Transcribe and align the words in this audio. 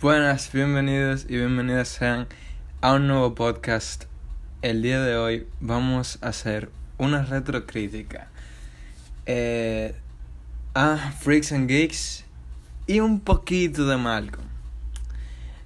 Buenas, 0.00 0.52
bienvenidos 0.52 1.26
y 1.28 1.36
bienvenidas 1.38 1.88
sean 1.88 2.28
a 2.80 2.94
un 2.94 3.08
nuevo 3.08 3.34
podcast. 3.34 4.04
El 4.60 4.82
día 4.82 5.00
de 5.00 5.16
hoy 5.16 5.48
vamos 5.60 6.18
a 6.22 6.28
hacer 6.28 6.70
una 7.02 7.24
retrocrítica 7.24 8.28
eh, 9.26 9.94
a 10.74 11.12
Freaks 11.20 11.52
and 11.52 11.68
Geeks 11.68 12.24
y 12.86 13.00
un 13.00 13.20
poquito 13.20 13.86
de 13.86 13.96
Malcolm. 13.96 14.46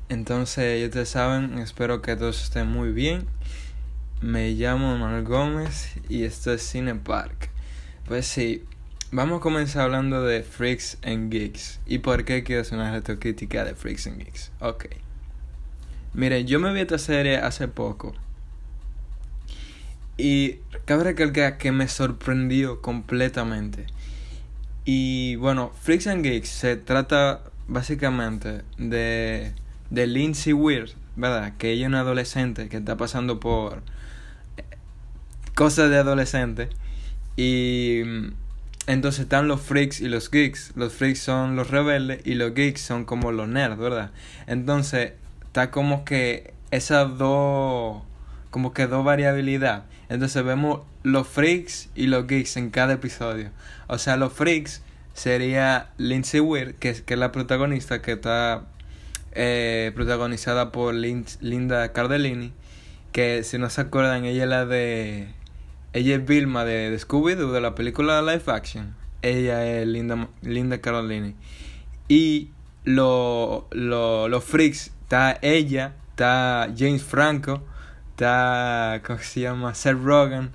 Entonces, 0.09 0.80
ya 0.80 0.86
ustedes 0.86 1.09
saben, 1.09 1.59
espero 1.59 2.00
que 2.00 2.16
todos 2.16 2.42
estén 2.42 2.68
muy 2.68 2.92
bien. 2.92 3.26
Me 4.20 4.52
llamo 4.52 4.96
Manuel 4.96 5.24
Gómez 5.24 5.92
y 6.09 6.24
esto 6.24 6.52
es 6.52 6.62
Cine 6.62 6.95
Park. 6.95 7.50
Pues 8.06 8.26
sí, 8.26 8.64
Vamos 9.12 9.38
a 9.38 9.40
comenzar 9.40 9.82
hablando 9.82 10.24
de 10.24 10.42
Freaks 10.42 10.98
and 11.04 11.30
Geeks. 11.30 11.78
¿Y 11.87 11.98
por 11.98 12.24
qué 12.24 12.42
quiero 12.42 12.62
hacer 12.62 12.76
una 12.76 12.90
retrocrítica 12.90 13.64
de 13.64 13.76
Freaks 13.76 14.09
and 14.09 14.18
Geeks? 14.18 14.50
Ok. 14.59 14.87
Miren, 16.12 16.45
yo 16.48 16.59
me 16.59 16.73
vi 16.73 16.80
esta 16.80 16.98
serie 16.98 17.37
hace 17.37 17.68
poco. 17.68 18.14
Y 20.16 20.60
cabe 20.84 21.04
recalcar 21.04 21.58
que 21.58 21.72
me 21.72 21.88
sorprendió 21.88 22.80
completamente. 22.80 23.86
Y 24.84 25.36
bueno, 25.36 25.73
Freaks 25.82 26.06
and 26.06 26.23
Geeks 26.23 26.48
se 26.48 26.76
trata 26.76 27.42
básicamente 27.68 28.62
de, 28.78 29.52
de 29.90 30.06
Lindsay 30.06 30.52
Weir, 30.52 30.95
¿verdad? 31.16 31.54
Que 31.58 31.73
ella 31.73 31.82
es 31.82 31.88
una 31.88 32.00
adolescente 32.00 32.68
que 32.68 32.76
está 32.76 32.96
pasando 32.96 33.40
por 33.40 33.82
cosas 35.54 35.90
de 35.90 35.98
adolescente. 35.98 36.68
Y 37.36 38.02
entonces 38.86 39.23
están 39.23 39.48
los 39.48 39.60
freaks 39.60 40.01
y 40.01 40.08
los 40.08 40.30
geeks. 40.30 40.73
Los 40.76 40.92
freaks 40.92 41.18
son 41.18 41.56
los 41.56 41.70
rebeldes 41.70 42.20
y 42.24 42.34
los 42.34 42.54
geeks 42.54 42.80
son 42.80 43.04
como 43.04 43.32
los 43.32 43.48
nerds, 43.48 43.78
¿verdad? 43.78 44.12
Entonces 44.46 45.14
está 45.45 45.70
como 45.70 46.04
que 46.04 46.54
esas 46.70 47.18
dos, 47.18 48.02
como 48.50 48.72
que 48.72 48.86
dos 48.86 49.04
variabilidad. 49.04 49.84
Entonces 50.08 50.44
vemos 50.44 50.80
los 51.02 51.26
freaks 51.26 51.88
y 51.94 52.06
los 52.06 52.26
geeks 52.26 52.56
en 52.56 52.70
cada 52.70 52.94
episodio. 52.94 53.50
O 53.88 53.98
sea, 53.98 54.16
los 54.16 54.32
freaks 54.32 54.82
sería 55.14 55.90
Lindsay 55.98 56.40
Weir, 56.40 56.74
que, 56.74 56.94
que 57.02 57.14
es 57.14 57.20
la 57.20 57.32
protagonista, 57.32 58.02
que 58.02 58.12
está 58.12 58.64
eh, 59.32 59.92
protagonizada 59.94 60.72
por 60.72 60.94
Linda 60.94 61.92
Cardellini. 61.92 62.52
Que 63.12 63.44
si 63.44 63.58
no 63.58 63.70
se 63.70 63.80
acuerdan, 63.80 64.24
ella 64.24 64.44
es 64.44 64.48
la 64.48 64.66
de 64.66 65.28
ella 65.97 66.16
es 66.16 66.26
Vilma 66.26 66.66
de, 66.66 66.94
Scooby-Doo, 66.98 67.52
de 67.52 67.60
la 67.62 67.74
película 67.74 68.20
Live 68.20 68.42
Action. 68.48 68.94
Ella 69.22 69.66
es 69.66 69.86
Linda, 69.86 70.28
Linda 70.42 70.78
Carolini. 70.82 71.34
Y 72.06 72.50
los 72.84 73.64
lo, 73.70 74.41
freaks, 74.42 74.92
está 75.02 75.38
ella, 75.41 75.94
está 76.10 76.70
James 76.76 77.02
Franco, 77.02 77.62
está, 78.16 79.03
¿cómo 79.06 79.19
se 79.19 79.41
llama? 79.41 79.75
Seth 79.75 80.03
Rogen. 80.03 80.50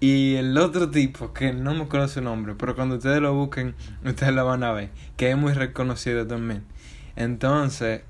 Y 0.00 0.34
el 0.34 0.58
otro 0.58 0.90
tipo, 0.90 1.32
que 1.32 1.52
no 1.52 1.72
me 1.74 1.84
acuerdo 1.84 2.08
su 2.08 2.20
nombre, 2.20 2.54
pero 2.58 2.74
cuando 2.74 2.96
ustedes 2.96 3.22
lo 3.22 3.32
busquen, 3.32 3.74
ustedes 4.04 4.34
lo 4.34 4.44
van 4.44 4.64
a 4.64 4.72
ver, 4.72 4.90
que 5.16 5.30
es 5.30 5.36
muy 5.36 5.52
reconocido 5.52 6.26
también. 6.26 6.64
Entonces, 7.14 8.02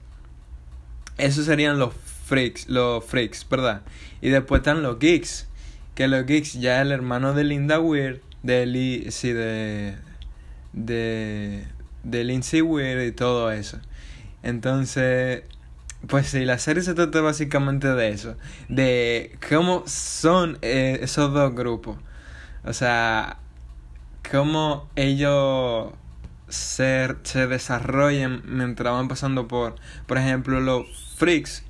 esos 1.18 1.44
serían 1.44 1.78
los 1.78 1.94
freaks, 1.94 2.68
los 2.68 3.04
freaks, 3.04 3.46
¿verdad? 3.48 3.82
Y 4.20 4.30
después 4.30 4.60
están 4.60 4.82
los 4.82 4.98
geeks, 4.98 5.46
que 5.94 6.08
los 6.08 6.26
Geeks 6.26 6.54
ya 6.54 6.76
es 6.76 6.82
el 6.82 6.92
hermano 6.92 7.34
de 7.34 7.44
Linda 7.44 7.78
Weir, 7.78 8.22
de, 8.42 9.06
sí, 9.10 9.32
de, 9.32 9.96
de, 10.72 11.64
de 12.02 12.24
Lindsay 12.24 12.62
Weir 12.62 13.06
y 13.06 13.12
todo 13.12 13.52
eso. 13.52 13.78
Entonces, 14.42 15.44
pues 16.06 16.28
sí, 16.28 16.44
la 16.44 16.58
serie 16.58 16.82
se 16.82 16.94
trata 16.94 17.20
básicamente 17.20 17.88
de 17.88 18.10
eso, 18.10 18.36
de 18.68 19.38
cómo 19.48 19.84
son 19.86 20.58
eh, 20.62 20.98
esos 21.02 21.32
dos 21.32 21.54
grupos. 21.54 21.98
O 22.64 22.72
sea, 22.72 23.38
cómo 24.30 24.88
ellos 24.96 25.92
se, 26.48 27.14
se 27.22 27.46
desarrollan 27.46 28.42
mientras 28.44 28.92
van 28.92 29.08
pasando 29.08 29.48
por, 29.48 29.76
por 30.06 30.18
ejemplo, 30.18 30.60
los 30.60 31.14
freaks 31.16 31.66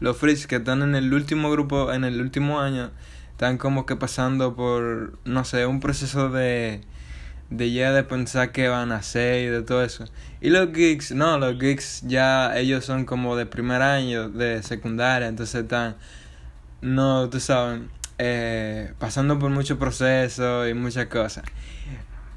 los 0.00 0.16
freaks 0.16 0.46
que 0.46 0.56
están 0.56 0.82
en 0.82 0.94
el 0.94 1.12
último 1.12 1.50
grupo, 1.50 1.92
en 1.92 2.04
el 2.04 2.20
último 2.20 2.60
año, 2.60 2.90
están 3.30 3.58
como 3.58 3.86
que 3.86 3.96
pasando 3.96 4.54
por, 4.54 5.18
no 5.24 5.44
sé, 5.44 5.66
un 5.66 5.80
proceso 5.80 6.30
de, 6.30 6.82
de 7.56 7.72
ya 7.72 7.92
de 7.92 8.02
pensar 8.02 8.52
qué 8.52 8.68
van 8.68 8.92
a 8.92 8.96
hacer 8.96 9.44
y 9.44 9.46
de 9.46 9.62
todo 9.62 9.84
eso. 9.84 10.04
Y 10.40 10.50
los 10.50 10.72
geeks, 10.72 11.12
no, 11.12 11.38
los 11.38 11.58
geeks 11.58 12.02
ya 12.02 12.56
ellos 12.58 12.84
son 12.84 13.04
como 13.04 13.36
de 13.36 13.46
primer 13.46 13.82
año, 13.82 14.28
de 14.28 14.62
secundaria, 14.62 15.28
entonces 15.28 15.62
están, 15.62 15.96
no, 16.80 17.28
tú 17.28 17.40
sabes, 17.40 17.82
eh, 18.18 18.92
pasando 18.98 19.38
por 19.38 19.50
muchos 19.50 19.78
procesos 19.78 20.68
y 20.68 20.74
muchas 20.74 21.06
cosas. 21.06 21.44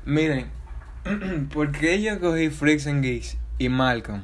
Miren, 0.06 0.50
¿por 1.54 1.72
qué 1.72 2.02
yo 2.02 2.20
cogí 2.20 2.50
Freaks 2.50 2.88
and 2.88 3.04
Geeks 3.04 3.38
y 3.58 3.70
Malcolm? 3.70 4.24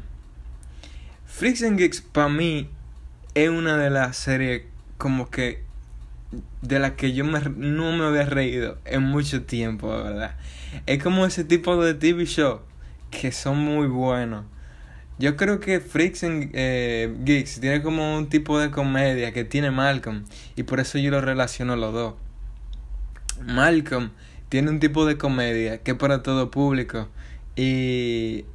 Freaks 1.26 1.64
and 1.64 1.78
Geeks 1.78 2.02
para 2.02 2.30
mí 2.30 2.70
es 3.34 3.50
una 3.50 3.78
de 3.78 3.90
las 3.90 4.18
series 4.18 4.64
como 4.98 5.30
que 5.30 5.64
de 6.62 6.80
la 6.80 6.96
que 6.96 7.14
yo 7.14 7.26
me, 7.26 7.40
no 7.40 7.92
me 7.92 8.06
había 8.06 8.26
reído 8.26 8.78
en 8.86 9.04
mucho 9.04 9.44
tiempo, 9.44 9.90
¿verdad? 9.90 10.36
Es 10.86 11.04
como 11.04 11.26
ese 11.26 11.44
tipo 11.44 11.84
de 11.84 11.94
TV 11.94 12.26
show 12.26 12.62
que 13.10 13.32
son 13.32 13.58
muy 13.58 13.88
buenos. 13.88 14.46
Yo 15.20 15.36
creo 15.36 15.60
que 15.60 15.80
Freaks 15.80 16.24
and 16.24 16.50
eh, 16.54 17.14
Geeks 17.24 17.60
tiene 17.60 17.84
como 17.84 18.18
un 18.18 18.30
tipo 18.30 18.58
de 18.60 18.72
comedia 18.72 19.34
que 19.34 19.44
tiene 19.44 19.70
Malcolm 19.70 20.24
y 20.56 20.64
por 20.64 20.80
eso 20.80 20.98
yo 20.98 21.12
lo 21.12 21.22
relaciono 21.22 21.76
los 21.76 21.94
dos. 21.94 22.14
Malcolm 23.46 24.12
tiene 24.50 24.72
un 24.72 24.80
tipo 24.80 25.06
de 25.06 25.18
comedia 25.18 25.78
que 25.80 25.92
es 25.92 25.98
para 25.98 26.24
todo 26.24 26.50
público 26.50 27.08
y 27.56 28.46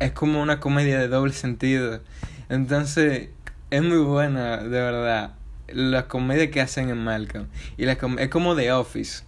es 0.00 0.12
como 0.12 0.42
una 0.42 0.58
comedia 0.58 0.98
de 0.98 1.08
doble 1.08 1.32
sentido. 1.32 2.00
Entonces, 2.48 3.28
es 3.70 3.82
muy 3.82 3.98
buena, 3.98 4.58
de 4.58 4.68
verdad. 4.68 5.35
La 5.68 6.06
comedia 6.08 6.50
que 6.50 6.60
hacen 6.60 6.90
en 6.90 6.98
Malcolm. 6.98 7.46
Y 7.76 7.84
la 7.84 7.92
es 8.18 8.28
como 8.28 8.54
The 8.54 8.72
Office. 8.72 9.24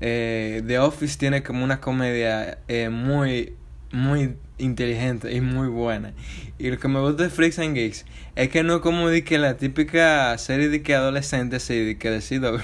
Eh, 0.00 0.62
The 0.66 0.78
Office 0.78 1.18
tiene 1.18 1.42
como 1.42 1.64
una 1.64 1.80
comedia 1.80 2.58
eh, 2.68 2.88
muy, 2.88 3.54
muy 3.92 4.36
inteligente 4.58 5.32
y 5.32 5.40
muy 5.40 5.68
buena. 5.68 6.12
Y 6.58 6.70
lo 6.70 6.78
que 6.78 6.88
me 6.88 7.00
gusta 7.00 7.24
de 7.24 7.30
Freaks 7.30 7.58
and 7.58 7.74
Geeks 7.74 8.04
es 8.36 8.48
que 8.48 8.62
no 8.62 8.80
como 8.80 9.08
de 9.08 9.24
que 9.24 9.38
la 9.38 9.56
típica 9.56 10.36
serie 10.38 10.68
de 10.68 10.82
que 10.82 10.94
adolescentes 10.94 11.62
sí, 11.62 11.78
de 11.78 11.98
que 11.98 12.10
decido. 12.10 12.58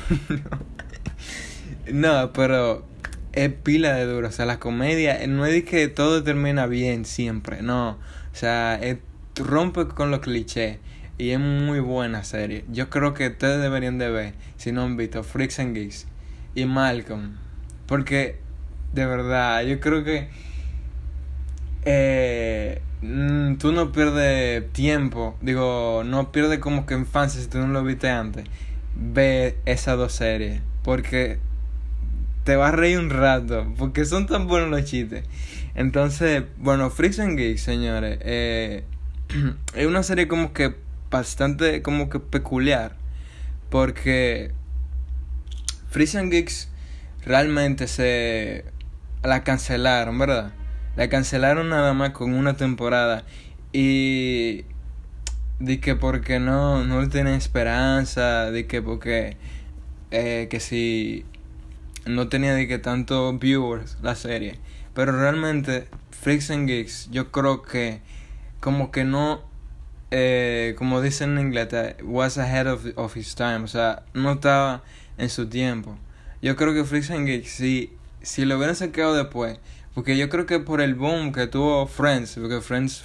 no, 1.93 2.33
pero 2.33 2.85
es 3.33 3.53
pila 3.53 3.95
de 3.95 4.07
duro. 4.07 4.29
O 4.29 4.33
sea, 4.33 4.47
la 4.47 4.59
comedia 4.59 5.27
no 5.27 5.47
es 5.47 5.53
de 5.53 5.65
que 5.65 5.89
todo 5.89 6.23
termina 6.23 6.67
bien 6.67 7.05
siempre. 7.05 7.63
No. 7.63 7.99
O 8.33 8.37
sea, 8.37 8.79
es, 8.83 8.99
rompe 9.37 9.87
con 9.89 10.11
los 10.11 10.21
clichés. 10.21 10.79
Y 11.21 11.33
es 11.33 11.39
muy 11.39 11.81
buena 11.81 12.25
serie. 12.25 12.65
Yo 12.73 12.89
creo 12.89 13.13
que 13.13 13.27
ustedes 13.27 13.61
deberían 13.61 13.99
de 13.99 14.09
ver, 14.11 14.33
si 14.57 14.73
no 14.73 14.85
han 14.85 14.97
visto, 14.97 15.23
Freaks 15.23 15.59
and 15.59 15.77
Geeks 15.77 16.07
y 16.55 16.65
Malcolm. 16.65 17.37
Porque, 17.85 18.39
de 18.95 19.05
verdad, 19.05 19.63
yo 19.65 19.81
creo 19.81 20.03
que 20.03 20.31
eh, 21.85 22.81
mm, 23.03 23.57
tú 23.57 23.71
no 23.73 23.93
pierdes 23.93 24.73
tiempo. 24.73 25.37
Digo, 25.43 26.05
no 26.07 26.33
pierdes 26.33 26.59
como 26.59 26.87
que 26.87 26.95
infancia 26.95 27.39
si 27.39 27.49
tú 27.49 27.59
no 27.59 27.67
lo 27.67 27.85
viste 27.85 28.09
antes. 28.09 28.47
Ve 28.95 29.59
esas 29.67 29.99
dos 29.99 30.15
series. 30.15 30.63
Porque 30.83 31.39
te 32.45 32.57
vas 32.57 32.73
a 32.73 32.77
reír 32.77 32.99
un 32.99 33.11
rato. 33.11 33.71
Porque 33.77 34.07
son 34.07 34.27
tan 34.27 34.47
buenos 34.47 34.71
los 34.71 34.87
chistes. 34.87 35.27
Entonces, 35.75 36.45
bueno, 36.57 36.89
Freaks 36.89 37.19
and 37.19 37.37
Geeks, 37.37 37.61
señores. 37.61 38.19
Eh, 38.23 38.85
es 39.75 39.87
una 39.87 40.03
serie 40.03 40.27
como 40.27 40.55
que 40.55 40.89
bastante 41.11 41.83
como 41.83 42.09
que 42.09 42.21
peculiar. 42.21 42.97
Porque 43.69 44.53
Frisian 45.89 46.31
Geeks 46.31 46.69
realmente 47.25 47.87
se 47.87 48.65
la 49.23 49.45
cancelaron, 49.45 50.19
¿verdad? 50.19 50.53
La 50.97 51.09
cancelaron 51.09 51.69
nada 51.69 51.93
más 51.95 52.11
con 52.11 52.35
una 52.35 52.57
temporada. 52.57 53.25
Y 53.73 54.65
di 55.61 55.79
que 55.79 55.95
porque 55.95 56.41
no, 56.41 56.85
no 56.85 57.09
tienen 57.09 57.35
esperanza, 57.35 58.51
di 58.51 58.65
que 58.65 58.83
porque 58.83 59.37
eh, 60.11 60.49
que 60.51 60.59
si 60.59 61.25
no 62.07 62.29
tenía 62.29 62.55
de 62.55 62.67
que 62.67 62.79
tantos 62.79 63.39
viewers 63.39 63.99
la 64.03 64.15
serie. 64.15 64.59
Pero 64.95 65.13
realmente, 65.13 65.87
Freaks 66.11 66.49
Geeks, 66.49 67.11
yo 67.11 67.31
creo 67.31 67.63
que 67.63 68.01
como 68.59 68.91
que 68.91 69.05
no, 69.05 69.43
eh, 70.11 70.75
como 70.77 71.01
dicen 71.01 71.39
en 71.39 71.47
inglés, 71.47 71.69
was 72.03 72.39
ahead 72.39 72.67
of, 72.67 72.85
of 72.97 73.17
his 73.17 73.35
time. 73.35 73.61
O 73.65 73.69
sea, 73.69 74.03
no 74.15 74.33
estaba 74.33 74.83
en 75.19 75.29
su 75.29 75.49
tiempo. 75.49 75.97
Yo 76.43 76.57
creo 76.57 76.73
que 76.75 76.85
Freaks 76.85 77.11
and 77.11 77.27
Geeks, 77.27 77.51
si, 77.51 77.93
si 78.23 78.45
lo 78.45 78.57
hubieran 78.57 78.77
sacado 78.77 79.15
después, 79.15 79.59
porque 79.95 80.17
yo 80.17 80.29
creo 80.29 80.47
que 80.47 80.59
por 80.59 80.81
el 80.81 80.95
boom 80.95 81.33
que 81.33 81.47
tuvo 81.47 81.87
Friends, 81.87 82.37
porque 82.41 82.61
Friends, 82.61 83.05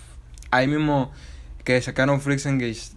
ahí 0.52 0.68
mismo 0.68 1.12
que 1.64 1.82
sacaron 1.82 2.22
Freaks 2.22 2.46
and 2.46 2.62
Geeks, 2.62 2.94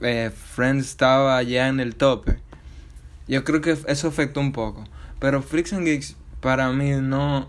eh, 0.00 0.30
Friends 0.30 0.88
estaba 0.88 1.42
ya 1.42 1.68
en 1.68 1.80
el 1.80 1.96
tope. 1.96 2.38
Yo 3.26 3.42
creo 3.44 3.60
que 3.60 3.76
eso 3.86 4.08
afectó 4.08 4.40
un 4.40 4.52
poco. 4.52 4.84
Pero 5.18 5.42
Freaks 5.42 5.72
and 5.72 5.86
Geeks 5.86 6.16
para 6.40 6.70
mí 6.72 6.90
no 6.92 7.48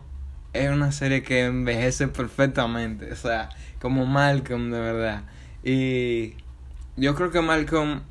es 0.53 0.69
una 0.69 0.91
serie 0.91 1.21
que 1.21 1.45
envejece 1.45 2.07
perfectamente. 2.07 3.11
O 3.11 3.15
sea, 3.15 3.49
como 3.79 4.05
Malcolm 4.05 4.71
de 4.71 4.79
verdad. 4.79 5.23
Y 5.65 6.35
yo 6.95 7.13
creo 7.15 7.31
que 7.31 7.41
Malcolm, 7.41 8.03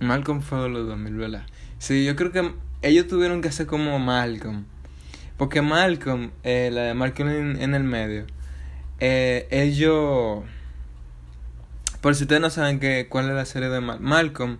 Malcolm 0.00 0.40
fue 0.40 0.58
de 0.62 0.68
los 0.70 0.88
2000, 0.88 1.14
¿verdad? 1.14 1.46
Sí, 1.78 2.04
yo 2.04 2.16
creo 2.16 2.32
que 2.32 2.52
ellos 2.82 3.06
tuvieron 3.06 3.42
que 3.42 3.48
hacer 3.48 3.66
como 3.66 3.98
Malcolm. 4.00 4.64
Porque 5.36 5.62
Malcolm, 5.62 6.32
eh, 6.42 6.70
la 6.72 6.82
de 6.82 6.94
Malcolm 6.94 7.28
en, 7.60 7.74
el 7.74 7.84
medio, 7.84 8.26
eh, 8.98 9.46
ellos... 9.50 10.42
Por 12.00 12.16
si 12.16 12.24
ustedes 12.24 12.42
no 12.42 12.50
saben 12.50 12.80
que, 12.80 13.06
cuál 13.08 13.28
es 13.28 13.34
la 13.34 13.44
serie 13.44 13.68
de 13.68 13.80
Malcolm, 13.80 14.58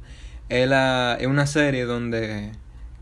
es, 0.48 0.68
la, 0.68 1.16
es 1.18 1.26
una 1.26 1.46
serie 1.46 1.84
donde 1.84 2.52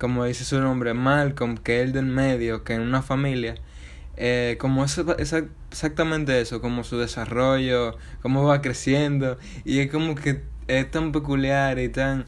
como 0.02 0.24
dice 0.24 0.44
su 0.44 0.60
nombre, 0.60 0.94
Malcolm, 0.94 1.56
que 1.56 1.78
es 1.78 1.84
el 1.84 1.92
del 1.92 2.06
medio, 2.06 2.64
que 2.64 2.74
en 2.74 2.80
una 2.80 3.02
familia, 3.02 3.54
eh, 4.16 4.56
como 4.58 4.84
es, 4.84 5.00
exactamente 5.70 6.40
eso, 6.40 6.60
como 6.60 6.84
su 6.84 6.98
desarrollo, 6.98 7.96
cómo 8.20 8.44
va 8.44 8.60
creciendo, 8.60 9.38
y 9.64 9.80
es 9.80 9.90
como 9.90 10.14
que 10.14 10.42
es 10.68 10.90
tan 10.90 11.12
peculiar 11.12 11.78
y 11.78 11.88
tan... 11.88 12.26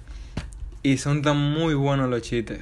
Y 0.83 0.99
son 0.99 1.23
tan 1.23 1.39
muy 1.39 1.73
buenos 1.73 2.11
los 2.11 2.21
chistes. 2.21 2.61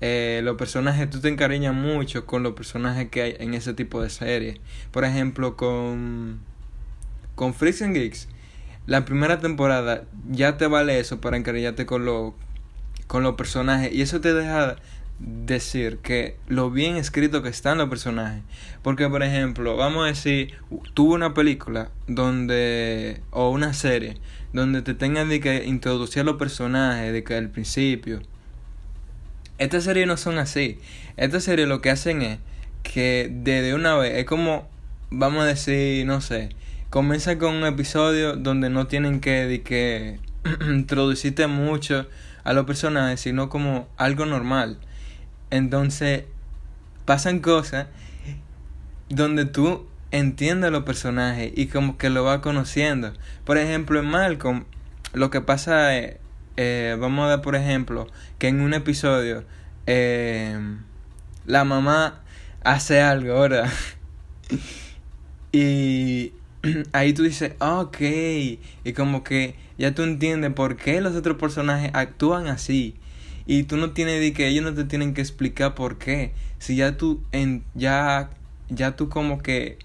Eh, 0.00 0.40
los 0.44 0.56
personajes, 0.56 1.10
tú 1.10 1.20
te 1.20 1.28
encariñas 1.28 1.74
mucho 1.74 2.24
con 2.24 2.42
los 2.42 2.54
personajes 2.54 3.10
que 3.10 3.22
hay 3.22 3.36
en 3.40 3.52
ese 3.52 3.74
tipo 3.74 4.00
de 4.00 4.08
series. 4.08 4.58
Por 4.90 5.04
ejemplo, 5.04 5.56
con, 5.56 6.40
con 7.34 7.52
Freaks 7.52 7.82
Geeks, 7.82 8.28
la 8.86 9.04
primera 9.04 9.38
temporada 9.38 10.04
ya 10.30 10.56
te 10.56 10.66
vale 10.66 10.98
eso 10.98 11.20
para 11.20 11.36
encariñarte 11.36 11.84
con, 11.84 12.06
lo, 12.06 12.34
con 13.06 13.22
los 13.22 13.34
personajes. 13.34 13.92
Y 13.92 14.00
eso 14.00 14.20
te 14.20 14.32
deja 14.32 14.76
decir 15.18 15.98
que 15.98 16.36
lo 16.46 16.70
bien 16.70 16.96
escrito 16.96 17.42
que 17.42 17.48
están 17.48 17.78
los 17.78 17.88
personajes. 17.88 18.42
Porque, 18.82 19.08
por 19.08 19.22
ejemplo, 19.22 19.76
vamos 19.76 20.04
a 20.04 20.08
decir, 20.08 20.54
tuvo 20.94 21.14
una 21.14 21.34
película 21.34 21.90
donde, 22.06 23.20
o 23.30 23.50
una 23.50 23.72
serie, 23.72 24.16
donde 24.52 24.82
te 24.82 24.94
tengan 24.94 25.28
de 25.28 25.40
que 25.40 25.64
introducir 25.64 26.22
a 26.22 26.24
los 26.24 26.36
personajes 26.36 27.12
de 27.12 27.24
que 27.24 27.34
al 27.34 27.50
principio. 27.50 28.20
Estas 29.58 29.84
series 29.84 30.06
no 30.06 30.16
son 30.16 30.38
así. 30.38 30.78
Estas 31.16 31.44
series 31.44 31.68
lo 31.68 31.80
que 31.80 31.90
hacen 31.90 32.22
es 32.22 32.38
que 32.82 33.28
desde 33.30 33.74
una 33.74 33.96
vez, 33.96 34.14
es 34.14 34.24
como, 34.24 34.68
vamos 35.10 35.42
a 35.42 35.46
decir, 35.46 36.06
no 36.06 36.20
sé, 36.20 36.50
comienza 36.90 37.38
con 37.38 37.56
un 37.56 37.66
episodio 37.66 38.36
donde 38.36 38.70
no 38.70 38.86
tienen 38.86 39.20
que, 39.20 39.46
de 39.46 39.62
que 39.62 40.20
introducirte 40.68 41.46
mucho 41.48 42.06
a 42.44 42.52
los 42.52 42.66
personajes, 42.66 43.20
sino 43.20 43.48
como 43.48 43.88
algo 43.96 44.24
normal. 44.24 44.78
Entonces, 45.50 46.24
pasan 47.04 47.40
cosas 47.40 47.86
donde 49.08 49.46
tú 49.46 49.86
entiendes 50.10 50.68
a 50.68 50.70
los 50.70 50.84
personajes 50.84 51.52
y 51.54 51.66
como 51.66 51.96
que 51.96 52.10
lo 52.10 52.24
vas 52.24 52.40
conociendo. 52.40 53.12
Por 53.44 53.58
ejemplo, 53.58 53.98
en 53.98 54.06
Malcolm, 54.06 54.64
lo 55.12 55.30
que 55.30 55.40
pasa 55.40 55.96
es, 55.96 56.16
eh, 56.56 56.96
vamos 56.98 57.26
a 57.26 57.28
dar 57.28 57.42
por 57.42 57.56
ejemplo, 57.56 58.06
que 58.38 58.48
en 58.48 58.60
un 58.60 58.74
episodio 58.74 59.44
eh, 59.86 60.58
la 61.46 61.64
mamá 61.64 62.20
hace 62.62 63.00
algo, 63.00 63.40
¿verdad? 63.40 63.70
y 65.52 66.32
ahí 66.92 67.12
tú 67.12 67.22
dices, 67.22 67.52
ok, 67.60 68.00
y 68.00 68.92
como 68.94 69.24
que 69.24 69.54
ya 69.78 69.94
tú 69.94 70.02
entiendes 70.02 70.52
por 70.52 70.76
qué 70.76 71.00
los 71.00 71.14
otros 71.14 71.38
personajes 71.38 71.90
actúan 71.94 72.48
así. 72.48 72.96
Y 73.48 73.62
tú 73.62 73.78
no 73.78 73.92
tienes 73.92 74.20
de 74.20 74.34
que 74.34 74.46
ellos 74.46 74.62
no 74.62 74.74
te 74.74 74.84
tienen 74.84 75.14
que 75.14 75.22
explicar 75.22 75.74
por 75.74 75.96
qué. 75.96 76.32
Si 76.58 76.76
ya 76.76 76.98
tú 76.98 77.24
en 77.32 77.64
ya 77.74 78.28
ya 78.68 78.94
tú 78.94 79.08
como 79.08 79.42
que 79.42 79.78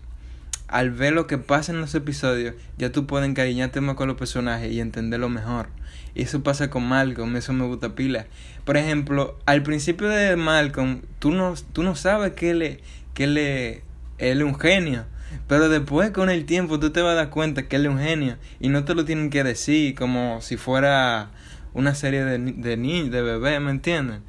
al 0.67 0.91
ver 0.91 1.13
lo 1.13 1.27
que 1.27 1.37
pasa 1.37 1.71
en 1.71 1.79
los 1.79 1.95
episodios, 1.95 2.55
ya 2.77 2.91
tú 2.91 3.07
puedes 3.07 3.27
encariñarte 3.29 3.79
más 3.79 3.95
con 3.95 4.09
los 4.09 4.17
personajes 4.17 4.69
y 4.69 4.81
entenderlo 4.81 5.29
mejor. 5.29 5.69
Y 6.13 6.23
eso 6.23 6.43
pasa 6.43 6.69
con 6.69 6.83
Malcolm, 6.83 7.33
eso 7.37 7.53
me 7.53 7.65
gusta 7.65 7.95
pila. 7.95 8.25
Por 8.65 8.75
ejemplo, 8.75 9.39
al 9.45 9.63
principio 9.63 10.09
de 10.09 10.35
Malcolm, 10.35 11.01
tú 11.19 11.31
no, 11.31 11.53
tú 11.71 11.83
no 11.83 11.95
sabes 11.95 12.33
que 12.33 12.49
él, 12.49 12.81
que 13.13 13.23
él, 13.23 13.37
él 13.37 13.81
es 14.17 14.43
un 14.43 14.59
genio. 14.59 15.05
Pero 15.47 15.69
después 15.69 16.11
con 16.11 16.29
el 16.29 16.45
tiempo 16.45 16.79
tú 16.79 16.89
te 16.89 17.01
vas 17.01 17.13
a 17.13 17.15
dar 17.15 17.29
cuenta 17.29 17.69
que 17.69 17.77
él 17.77 17.85
es 17.85 17.91
un 17.91 17.99
genio 17.99 18.35
y 18.59 18.67
no 18.67 18.83
te 18.83 18.93
lo 18.93 19.05
tienen 19.05 19.29
que 19.29 19.43
decir 19.43 19.95
como 19.95 20.41
si 20.41 20.57
fuera 20.57 21.31
una 21.73 21.95
serie 21.95 22.23
de, 22.23 22.37
de 22.37 22.77
niños, 22.77 23.11
de 23.11 23.21
bebés, 23.21 23.59
¿me 23.61 23.71
entienden? 23.71 24.21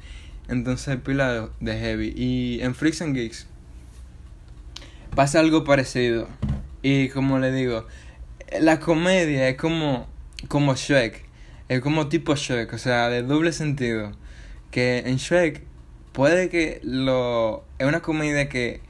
Entonces 0.47 0.97
pila 0.97 1.49
de, 1.59 1.77
heavy. 1.77 2.13
Y 2.15 2.61
en 2.61 2.75
Freaks 2.75 3.01
and 3.01 3.15
Geeks 3.15 3.47
pasa 5.15 5.39
algo 5.39 5.63
parecido. 5.63 6.27
Y 6.81 7.09
como 7.09 7.39
le 7.39 7.51
digo, 7.51 7.87
la 8.59 8.79
comedia 8.79 9.49
es 9.49 9.57
como, 9.57 10.07
como 10.47 10.75
Shrek. 10.75 11.25
Es 11.67 11.81
como 11.81 12.09
tipo 12.09 12.35
Shrek, 12.35 12.73
o 12.73 12.77
sea, 12.77 13.09
de 13.09 13.23
doble 13.23 13.51
sentido. 13.51 14.11
Que 14.71 14.99
en 15.05 15.17
Shrek 15.17 15.63
puede 16.11 16.49
que 16.49 16.79
lo... 16.83 17.65
Es 17.79 17.87
una 17.87 18.01
comedia 18.01 18.49
que 18.49 18.81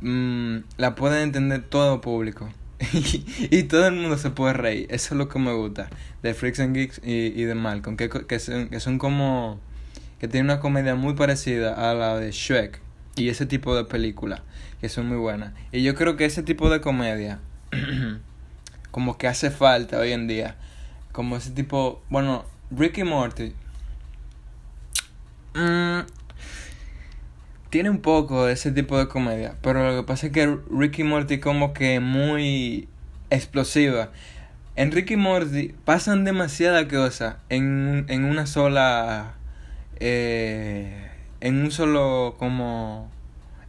Mm, 0.00 0.58
la 0.76 0.94
puede 0.94 1.22
entender 1.22 1.62
todo 1.62 2.00
público. 2.00 2.48
y, 3.50 3.64
todo 3.64 3.88
el 3.88 3.94
mundo 3.94 4.18
se 4.18 4.30
puede 4.30 4.52
reír. 4.52 4.86
Eso 4.90 5.14
es 5.14 5.18
lo 5.18 5.28
que 5.28 5.38
me 5.38 5.52
gusta 5.52 5.88
de 6.22 6.34
Freaks 6.34 6.60
and 6.60 6.76
Geeks 6.76 7.00
y, 7.04 7.26
y 7.26 7.44
de 7.44 7.54
Malcolm. 7.54 7.96
Que, 7.96 8.08
que, 8.08 8.38
son, 8.38 8.68
que 8.68 8.80
son 8.80 8.98
como. 8.98 9.58
que 10.20 10.28
tienen 10.28 10.46
una 10.46 10.60
comedia 10.60 10.94
muy 10.94 11.14
parecida 11.14 11.74
a 11.74 11.94
la 11.94 12.16
de 12.16 12.30
Shrek. 12.30 12.80
Y 13.16 13.30
ese 13.30 13.46
tipo 13.46 13.74
de 13.74 13.84
películas. 13.84 14.42
Que 14.80 14.88
son 14.88 15.08
muy 15.08 15.16
buenas. 15.16 15.54
Y 15.72 15.82
yo 15.82 15.94
creo 15.96 16.16
que 16.16 16.24
ese 16.24 16.42
tipo 16.42 16.70
de 16.70 16.80
comedia. 16.80 17.40
como 18.92 19.18
que 19.18 19.26
hace 19.26 19.50
falta 19.50 19.98
hoy 19.98 20.12
en 20.12 20.28
día. 20.28 20.56
Como 21.10 21.36
ese 21.36 21.50
tipo. 21.50 22.02
Bueno, 22.10 22.44
Ricky 22.70 23.02
Morty. 23.02 23.54
Tiene 27.70 27.90
un 27.90 28.00
poco 28.00 28.46
de 28.46 28.54
ese 28.54 28.72
tipo 28.72 28.98
de 28.98 29.08
comedia, 29.08 29.54
pero 29.62 29.90
lo 29.90 30.00
que 30.00 30.06
pasa 30.06 30.28
es 30.28 30.32
que 30.32 30.58
Ricky 30.70 31.04
Morty 31.04 31.38
como 31.38 31.72
que 31.72 32.00
muy 32.00 32.88
explosiva. 33.30 34.10
En 34.76 34.92
Ricky 34.92 35.16
Morty 35.16 35.74
pasan 35.84 36.24
demasiadas 36.24 36.84
cosas 36.84 37.36
en, 37.48 38.06
en 38.08 38.24
una 38.24 38.46
sola... 38.46 39.34
Eh, 40.00 41.10
en 41.40 41.62
un 41.62 41.70
solo 41.70 42.36
como... 42.38 43.10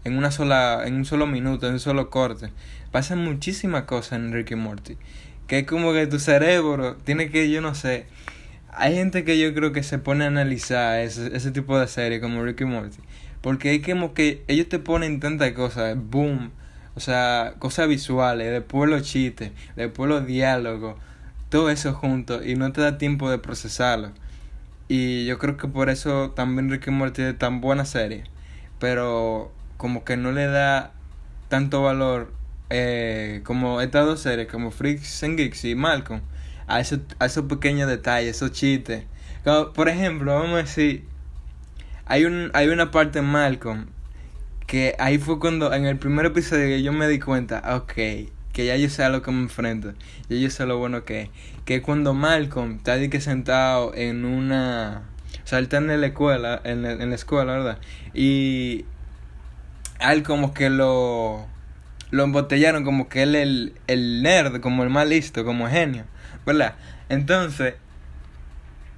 En 0.03 0.17
una 0.17 0.31
sola... 0.31 0.83
En 0.85 0.95
un 0.95 1.05
solo 1.05 1.25
minuto, 1.27 1.67
en 1.67 1.73
un 1.73 1.79
solo 1.79 2.09
corte. 2.09 2.51
Pasan 2.91 3.23
muchísimas 3.23 3.83
cosas 3.83 4.19
en 4.19 4.31
Ricky 4.31 4.55
Morty. 4.55 4.97
Que 5.47 5.59
es 5.59 5.65
como 5.65 5.93
que 5.93 6.05
tu 6.07 6.19
cerebro 6.19 6.95
tiene 6.97 7.29
que, 7.31 7.49
yo 7.49 7.61
no 7.61 7.75
sé... 7.75 8.05
Hay 8.71 8.93
gente 8.93 9.23
que 9.23 9.39
yo 9.39 9.51
creo 9.55 9.73
que 9.73 9.81
se 9.81 9.97
pone 9.97 10.25
a 10.25 10.27
analizar 10.27 10.99
ese, 10.99 11.35
ese 11.35 11.51
tipo 11.51 11.77
de 11.79 11.87
serie 11.87 12.21
como 12.21 12.43
Ricky 12.43 12.65
Morty 12.65 12.99
porque 13.41 13.75
es 13.75 13.86
como 13.86 14.13
que 14.13 14.43
ellos 14.48 14.69
te 14.69 14.79
ponen 14.79 15.19
tantas 15.19 15.51
cosas, 15.53 15.98
boom, 15.98 16.51
o 16.96 17.00
sea, 17.00 17.55
cosas 17.60 17.88
visuales, 17.88 18.51
después 18.51 18.89
los 18.89 19.03
chistes, 19.03 19.51
después 19.75 20.10
los 20.10 20.25
diálogos, 20.25 20.96
todo 21.50 21.69
eso 21.69 21.93
junto 21.93 22.43
y 22.43 22.55
no 22.55 22.72
te 22.72 22.81
da 22.81 22.98
tiempo 22.98 23.29
de 23.29 23.39
procesarlo. 23.39 24.12
Y 24.88 25.25
yo 25.25 25.38
creo 25.38 25.55
que 25.58 25.67
por 25.67 25.89
eso 25.89 26.31
también 26.31 26.69
Ricky 26.69 26.91
Morty 26.91 27.22
es 27.22 27.38
tan 27.38 27.62
buena 27.62 27.86
serie, 27.86 28.24
pero 28.79 29.51
como 29.77 30.03
que 30.03 30.17
no 30.17 30.31
le 30.31 30.48
da 30.48 30.93
tanto 31.48 31.84
valor 31.84 32.34
eh, 32.69 33.41
como 33.46 33.81
estas 33.81 34.05
dos 34.05 34.19
series, 34.22 34.48
como 34.48 34.72
Freaks 34.72 35.24
and 35.24 35.39
y 35.39 35.75
Malcolm, 35.75 36.22
a 36.67 36.79
esos, 36.79 37.00
a 37.19 37.25
esos 37.27 37.46
pequeños 37.46 37.89
detalles, 37.89 38.36
esos 38.36 38.51
chistes. 38.51 39.05
por 39.74 39.89
ejemplo, 39.89 40.34
vamos 40.36 40.53
a 40.55 40.63
decir, 40.63 41.05
hay, 42.09 42.25
un, 42.25 42.49
hay 42.53 42.67
una 42.67 42.91
parte 42.91 43.19
en 43.19 43.25
Malcolm 43.25 43.85
que 44.67 44.95
ahí 44.99 45.19
fue 45.19 45.39
cuando 45.39 45.73
en 45.73 45.85
el 45.85 45.97
primer 45.97 46.25
episodio 46.25 46.65
que 46.65 46.83
yo 46.83 46.91
me 46.91 47.07
di 47.07 47.19
cuenta, 47.19 47.75
ok, 47.75 47.93
que 47.93 48.65
ya 48.65 48.75
yo 48.75 48.89
sé 48.89 49.03
a 49.03 49.09
lo 49.09 49.21
que 49.21 49.31
me 49.31 49.41
enfrento, 49.41 49.93
ya 50.27 50.37
yo 50.37 50.49
sé 50.49 50.65
lo 50.65 50.77
bueno 50.77 51.05
que 51.05 51.21
es. 51.21 51.29
Que 51.65 51.81
cuando 51.81 52.13
Malcolm 52.13 52.77
está 52.77 52.93
ahí 52.93 53.09
que 53.09 53.21
sentado 53.21 53.93
en 53.95 54.25
una... 54.25 55.03
O 55.51 55.55
en 55.55 56.01
la 56.01 56.07
escuela, 56.07 56.61
en 56.63 56.83
la, 56.83 56.91
en 56.91 57.09
la 57.09 57.15
escuela, 57.15 57.53
¿verdad? 57.53 57.77
Y 58.13 58.85
a 59.99 60.13
él 60.13 60.23
como 60.23 60.53
que 60.53 60.69
lo, 60.69 61.47
lo 62.11 62.23
embotellaron 62.23 62.83
como 62.83 63.09
que 63.09 63.23
él 63.23 63.35
el, 63.35 63.73
el 63.87 64.21
nerd, 64.23 64.61
como 64.61 64.83
el 64.83 64.89
más 64.89 65.07
listo, 65.07 65.45
como 65.45 65.67
genio, 65.67 66.05
¿verdad? 66.45 66.75
Entonces, 67.09 67.75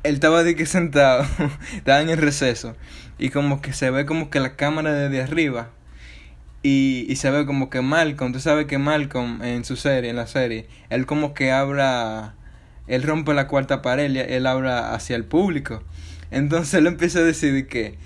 él 0.04 0.16
estaba 0.16 0.44
de 0.44 0.56
que 0.56 0.66
sentado, 0.66 1.26
estaba 1.76 2.02
en 2.02 2.10
el 2.10 2.18
receso, 2.18 2.76
y 3.18 3.30
como 3.30 3.62
que 3.62 3.74
se 3.74 3.90
ve 3.92 4.06
como 4.06 4.30
que 4.30 4.40
la 4.40 4.56
cámara 4.56 4.94
desde 4.94 5.22
arriba, 5.22 5.70
y, 6.64 7.06
y 7.10 7.16
se 7.16 7.32
ve 7.32 7.46
como 7.46 7.70
que 7.70 7.82
Malcolm, 7.82 8.34
tú 8.34 8.40
sabes 8.40 8.68
que 8.68 8.78
Malcolm 8.78 9.42
en 9.42 9.66
su 9.66 9.76
serie, 9.76 10.10
en 10.10 10.16
la 10.16 10.28
serie, 10.28 10.68
él 10.90 11.06
como 11.06 11.34
que 11.34 11.52
habla, 11.52 12.36
él 12.88 13.04
rompe 13.04 13.34
la 13.34 13.48
cuarta 13.48 13.82
pared, 13.82 14.16
él 14.16 14.46
habla 14.46 14.94
hacia 14.94 15.16
el 15.16 15.26
público. 15.26 15.82
Entonces 16.30 16.76
él 16.76 16.88
empieza 16.88 17.20
a 17.20 17.24
decir 17.24 17.68
que 17.68 17.98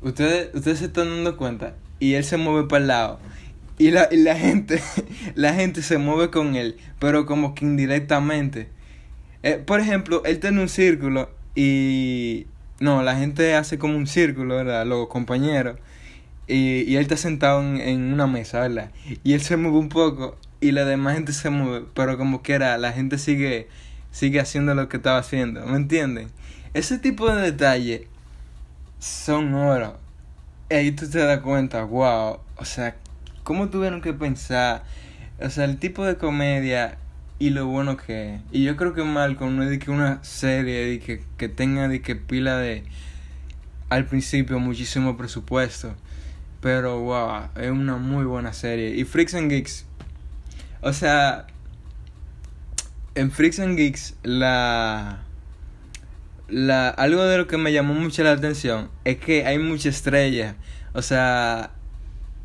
ustedes, 0.00 0.54
ustedes 0.54 0.80
se 0.80 0.86
están 0.86 1.08
dando 1.08 1.36
cuenta, 1.36 1.74
y 2.02 2.14
él 2.14 2.24
se 2.24 2.36
mueve 2.36 2.68
para 2.68 2.82
el 2.82 2.88
lado. 2.88 3.20
Y 3.78 3.90
la, 3.92 4.08
y 4.10 4.16
la 4.16 4.36
gente, 4.36 4.82
la 5.34 5.54
gente 5.54 5.82
se 5.82 5.98
mueve 5.98 6.30
con 6.30 6.56
él, 6.56 6.76
pero 6.98 7.26
como 7.26 7.54
que 7.54 7.64
indirectamente. 7.64 8.68
Eh, 9.42 9.56
por 9.64 9.80
ejemplo, 9.80 10.22
él 10.24 10.38
tiene 10.40 10.60
un 10.60 10.68
círculo 10.68 11.30
y... 11.54 12.46
No, 12.80 13.02
la 13.04 13.16
gente 13.16 13.54
hace 13.54 13.78
como 13.78 13.96
un 13.96 14.08
círculo, 14.08 14.56
¿verdad? 14.56 14.84
Los 14.84 15.06
compañeros. 15.06 15.78
Y, 16.48 16.82
y 16.82 16.96
él 16.96 17.02
está 17.02 17.16
sentado 17.16 17.60
en, 17.60 17.80
en, 17.80 18.12
una 18.12 18.26
mesa, 18.26 18.60
¿verdad? 18.60 18.90
Y 19.22 19.34
él 19.34 19.40
se 19.40 19.56
mueve 19.56 19.78
un 19.78 19.88
poco 19.88 20.36
y 20.62 20.70
la 20.70 20.84
demás 20.84 21.14
gente 21.14 21.32
se 21.32 21.50
mueve, 21.50 21.86
pero 21.92 22.16
como 22.16 22.40
quiera, 22.40 22.78
la 22.78 22.92
gente 22.92 23.18
sigue, 23.18 23.68
sigue 24.12 24.40
haciendo 24.40 24.74
lo 24.74 24.88
que 24.88 24.96
estaba 24.96 25.18
haciendo, 25.18 25.66
¿me 25.66 25.76
entienden? 25.76 26.28
Ese 26.72 26.98
tipo 26.98 27.30
de 27.30 27.42
detalles 27.42 28.02
son 29.00 29.52
oro. 29.54 29.98
Y 30.70 30.74
ahí 30.74 30.92
tú 30.92 31.10
te 31.10 31.18
das 31.18 31.40
cuenta, 31.40 31.82
wow, 31.82 32.38
o 32.56 32.64
sea, 32.64 32.96
¿cómo 33.42 33.68
tuvieron 33.68 34.00
que 34.00 34.12
pensar? 34.12 34.84
O 35.40 35.50
sea, 35.50 35.64
el 35.64 35.78
tipo 35.78 36.04
de 36.04 36.16
comedia 36.16 36.96
y 37.42 37.50
lo 37.50 37.66
bueno 37.66 37.96
que. 37.96 38.38
Y 38.52 38.62
yo 38.62 38.76
creo 38.76 38.94
que 38.94 39.02
Malcolm 39.02 39.56
no 39.56 39.64
es 39.64 39.70
de 39.70 39.80
que 39.80 39.90
una 39.90 40.22
serie 40.22 40.86
de 40.86 41.00
que, 41.00 41.24
que 41.36 41.48
tenga 41.48 41.88
de 41.88 42.00
que 42.00 42.14
pila 42.14 42.56
de 42.56 42.84
al 43.88 44.06
principio 44.06 44.60
muchísimo 44.60 45.16
presupuesto. 45.16 45.96
Pero 46.60 47.00
wow, 47.00 47.48
es 47.56 47.68
una 47.72 47.96
muy 47.96 48.24
buena 48.24 48.52
serie. 48.52 48.94
Y 48.94 49.02
Freaks 49.02 49.34
and 49.34 49.50
Geeks. 49.50 49.86
O 50.82 50.92
sea, 50.92 51.48
en 53.16 53.32
Freaks 53.32 53.58
and 53.58 53.76
Geeks 53.76 54.14
la 54.22 55.24
la 56.46 56.90
algo 56.90 57.24
de 57.24 57.38
lo 57.38 57.48
que 57.48 57.58
me 57.58 57.72
llamó 57.72 57.94
mucho 57.94 58.22
la 58.22 58.32
atención 58.32 58.88
es 59.04 59.16
que 59.16 59.46
hay 59.46 59.58
mucha 59.58 59.88
estrella. 59.88 60.54
O 60.92 61.02
sea, 61.02 61.72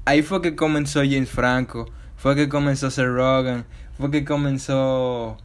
ahí 0.06 0.24
fue 0.24 0.42
que 0.42 0.56
comenzó 0.56 1.02
James 1.02 1.30
Franco, 1.30 1.88
fue 2.16 2.36
que 2.36 2.50
comenzó 2.50 2.90
Sir 2.90 3.10
Rogan, 3.10 3.68
fue 3.98 4.12
que 4.12 4.26
comenzó 4.26 5.38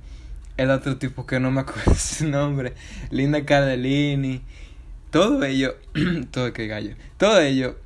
el 0.56 0.70
otro 0.70 0.98
tipo 0.98 1.26
que 1.26 1.40
no 1.40 1.50
me 1.50 1.62
acuerdo 1.62 1.94
su 1.98 2.28
nombre, 2.28 2.74
Linda 3.10 3.44
Cardellini, 3.44 4.42
todo 5.10 5.42
ello, 5.44 5.76
todo 6.30 6.52
que 6.52 6.66
gallo, 6.66 6.94
todo 7.16 7.40
ello 7.40 7.76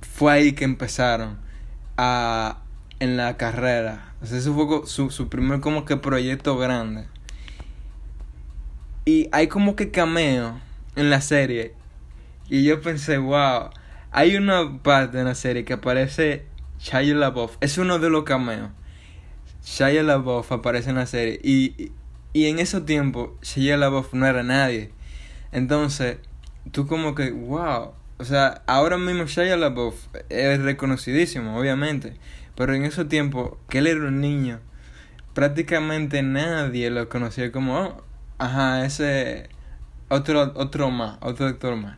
fue 0.00 0.32
ahí 0.32 0.52
que 0.52 0.64
empezaron 0.64 1.38
a 1.96 2.58
en 3.00 3.16
la 3.16 3.36
carrera, 3.36 4.14
o 4.22 4.26
sea, 4.26 4.38
eso 4.38 4.54
fue 4.54 4.86
su, 4.86 5.10
su 5.10 5.28
primer 5.28 5.60
como 5.60 5.84
que 5.84 5.96
proyecto 5.96 6.56
grande. 6.56 7.06
Y 9.04 9.28
hay 9.32 9.48
como 9.48 9.74
que 9.74 9.90
cameo 9.90 10.60
en 10.94 11.10
la 11.10 11.20
serie. 11.20 11.74
Y 12.48 12.62
yo 12.62 12.80
pensé, 12.80 13.18
wow, 13.18 13.70
hay 14.12 14.36
una 14.36 14.78
parte 14.82 15.18
en 15.18 15.24
la 15.24 15.34
serie 15.34 15.64
que 15.64 15.72
aparece 15.72 16.46
Shia 16.78 17.02
LaBeouf, 17.14 17.56
es 17.60 17.78
uno 17.78 17.98
de 17.98 18.10
los 18.10 18.22
cameos. 18.22 18.70
Shia 19.64 20.02
LaBeouf 20.02 20.50
aparece 20.52 20.90
en 20.90 20.96
la 20.96 21.06
serie 21.06 21.40
y, 21.42 21.92
y 22.32 22.46
en 22.46 22.58
ese 22.58 22.80
tiempo 22.80 23.38
Shia 23.42 23.76
LaBeouf 23.76 24.12
no 24.14 24.26
era 24.26 24.42
nadie. 24.42 24.90
Entonces, 25.52 26.18
tú 26.72 26.86
como 26.86 27.14
que, 27.14 27.30
wow, 27.30 27.92
o 28.18 28.24
sea, 28.24 28.62
ahora 28.66 28.98
mismo 28.98 29.24
Shia 29.24 29.56
LaBeouf 29.56 30.06
es 30.28 30.60
reconocidísimo, 30.60 31.58
obviamente, 31.58 32.14
pero 32.56 32.74
en 32.74 32.84
ese 32.84 33.04
tiempo, 33.04 33.58
que 33.68 33.78
él 33.78 33.86
era 33.86 34.06
un 34.06 34.20
niño, 34.20 34.60
prácticamente 35.34 36.22
nadie 36.22 36.90
lo 36.90 37.08
conocía 37.08 37.52
como, 37.52 37.78
oh, 37.78 38.04
ajá, 38.38 38.84
ese 38.84 39.48
otro 40.08 40.52
otro 40.56 40.90
más, 40.90 41.18
otro 41.20 41.46
actor 41.46 41.76
más. 41.76 41.96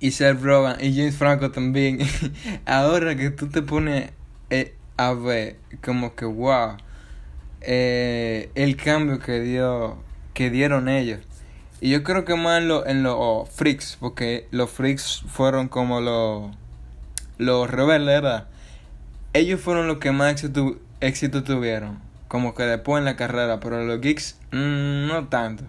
Y 0.00 0.12
Seth 0.12 0.40
Rogen 0.40 0.76
y 0.80 0.96
James 0.96 1.16
Franco 1.16 1.50
también. 1.50 1.98
ahora 2.66 3.16
que 3.16 3.30
tú 3.30 3.48
te 3.48 3.62
pones 3.62 4.12
eh, 4.48 4.74
a 4.98 5.14
ver 5.14 5.56
como 5.82 6.14
que 6.14 6.26
wow 6.26 6.76
eh, 7.62 8.50
el 8.54 8.76
cambio 8.76 9.18
que 9.18 9.40
dio 9.40 9.96
que 10.34 10.50
dieron 10.50 10.88
ellos. 10.88 11.20
Y 11.80 11.90
yo 11.90 12.02
creo 12.02 12.24
que 12.24 12.34
más 12.34 12.60
en 12.60 12.68
los 12.68 12.86
en 12.86 13.02
lo, 13.02 13.46
freaks 13.46 13.96
porque 13.98 14.46
los 14.50 14.70
freaks 14.70 15.22
fueron 15.26 15.68
como 15.68 16.00
los 16.00 16.50
los 17.38 17.70
rebeldes 17.70 18.20
verdad 18.20 18.48
ellos 19.32 19.60
fueron 19.60 19.86
los 19.86 19.98
que 19.98 20.10
más 20.10 20.32
éxito, 20.32 20.76
éxito 21.00 21.44
tuvieron 21.44 22.00
como 22.26 22.54
que 22.54 22.64
después 22.64 22.98
en 22.98 23.04
la 23.04 23.16
carrera 23.16 23.60
pero 23.60 23.84
los 23.84 24.00
geeks 24.00 24.38
mmm, 24.50 25.06
no 25.06 25.28
tanto 25.28 25.64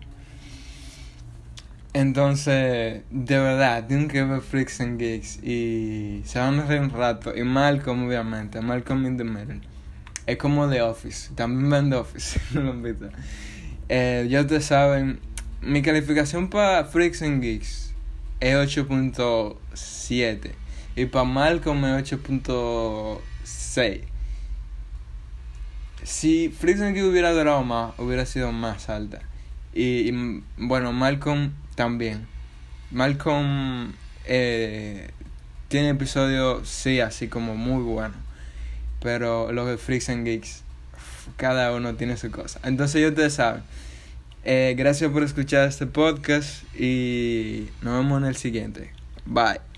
entonces, 2.00 3.03
de 3.10 3.39
verdad, 3.39 3.86
tienen 3.86 4.08
que 4.08 4.24
ver 4.24 4.39
Freaks 4.39 4.79
and 4.79 4.98
Geeks 4.98 5.44
y 5.44 6.22
se 6.24 6.39
van 6.39 6.58
a 6.58 6.65
reír 6.65 6.79
un 6.79 6.91
rato. 6.91 7.36
Y 7.36 7.44
Malcolm, 7.44 8.08
obviamente, 8.08 8.62
Malcolm 8.62 9.06
in 9.06 9.18
the 9.18 9.25
Middle. 9.25 9.60
Es 10.25 10.38
como 10.38 10.70
The 10.70 10.82
Office, 10.82 11.32
también 11.36 11.70
ven 11.70 11.89
The 11.89 11.98
Office, 11.98 12.39
no 12.53 12.72
lo. 12.72 13.10
Eh, 13.89 14.27
ya 14.29 14.41
ustedes 14.41 14.63
saben, 14.63 15.20
mi 15.62 15.82
calificación 15.82 16.50
para 16.50 16.86
Freaks 16.86 17.22
and 17.22 17.41
Geeks 17.41 17.94
es 18.39 18.56
8.7 18.56 20.51
y 20.96 21.06
para 21.06 21.25
Malcolm 21.25 21.84
es 21.84 22.13
8.6. 22.13 24.03
Si 26.03 26.48
Freaks 26.48 26.79
and 26.79 26.96
Geeks 26.96 27.08
hubiera 27.10 27.34
durado 27.34 27.62
más, 27.65 27.94
hubiera 27.98 28.25
sido 28.25 28.53
más 28.53 28.88
alta. 28.88 29.20
Y, 29.74 30.10
y 30.10 30.44
bueno, 30.58 30.94
Malcolm 30.94 31.51
también. 31.80 32.28
Malcolm 32.92 33.94
eh, 34.26 35.12
tiene 35.70 35.92
episodios, 35.92 36.68
sí, 36.68 37.00
así 37.00 37.30
como 37.30 37.56
muy 37.56 37.82
buenos. 37.82 38.18
Pero 39.02 39.54
los 39.54 39.66
de 39.66 39.78
Freaks 39.78 40.10
and 40.10 40.26
Geeks, 40.26 40.64
cada 41.38 41.74
uno 41.74 41.96
tiene 41.96 42.18
su 42.18 42.32
cosa. 42.32 42.60
Entonces, 42.64 43.02
ya 43.02 43.08
ustedes 43.08 43.36
saben. 43.36 43.64
Eh, 44.44 44.76
gracias 44.78 45.10
por 45.10 45.24
escuchar 45.24 45.70
este 45.70 45.86
podcast 45.86 46.64
y 46.78 47.70
nos 47.82 47.96
vemos 47.96 48.22
en 48.22 48.28
el 48.28 48.36
siguiente. 48.36 48.92
Bye. 49.26 49.69